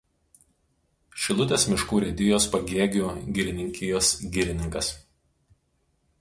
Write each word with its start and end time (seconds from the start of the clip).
Šilutės 1.25 1.65
miškų 1.73 1.99
urėdijos 1.99 2.47
Pagėgių 2.55 3.11
girininkijos 3.37 4.11
girininkas. 4.39 4.91